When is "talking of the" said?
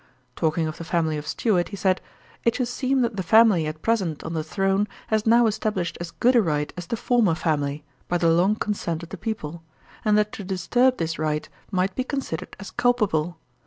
0.35-0.83